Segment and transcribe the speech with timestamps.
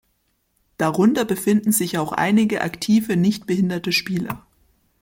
[0.79, 4.47] Darunter befinden sich auch einige aktive, nichtbehinderte Spieler.